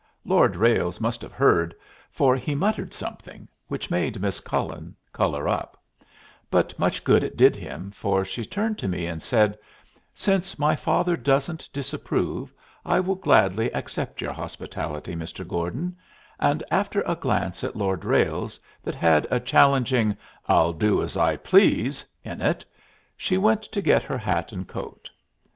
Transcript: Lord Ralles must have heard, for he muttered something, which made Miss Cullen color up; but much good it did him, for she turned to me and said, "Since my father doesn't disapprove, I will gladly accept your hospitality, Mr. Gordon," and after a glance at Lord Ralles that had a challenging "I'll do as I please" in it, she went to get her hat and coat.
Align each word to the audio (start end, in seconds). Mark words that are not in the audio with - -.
Lord 0.25 0.55
Ralles 0.55 0.99
must 0.99 1.21
have 1.21 1.31
heard, 1.31 1.75
for 2.09 2.35
he 2.35 2.55
muttered 2.55 2.91
something, 2.91 3.47
which 3.67 3.91
made 3.91 4.19
Miss 4.19 4.39
Cullen 4.39 4.95
color 5.13 5.47
up; 5.47 5.79
but 6.49 6.73
much 6.79 7.03
good 7.03 7.23
it 7.23 7.37
did 7.37 7.55
him, 7.55 7.91
for 7.91 8.25
she 8.25 8.43
turned 8.43 8.79
to 8.79 8.87
me 8.87 9.05
and 9.05 9.21
said, 9.21 9.59
"Since 10.15 10.57
my 10.57 10.75
father 10.75 11.15
doesn't 11.15 11.69
disapprove, 11.71 12.51
I 12.83 12.99
will 12.99 13.13
gladly 13.13 13.71
accept 13.75 14.21
your 14.21 14.33
hospitality, 14.33 15.15
Mr. 15.15 15.47
Gordon," 15.47 15.95
and 16.39 16.63
after 16.71 17.01
a 17.05 17.13
glance 17.15 17.63
at 17.63 17.75
Lord 17.75 18.03
Ralles 18.03 18.59
that 18.83 18.95
had 18.95 19.27
a 19.29 19.39
challenging 19.39 20.17
"I'll 20.47 20.73
do 20.73 21.03
as 21.03 21.15
I 21.15 21.35
please" 21.35 22.03
in 22.23 22.41
it, 22.41 22.65
she 23.15 23.37
went 23.37 23.61
to 23.61 23.83
get 23.83 24.01
her 24.01 24.17
hat 24.17 24.51
and 24.51 24.67
coat. 24.67 25.11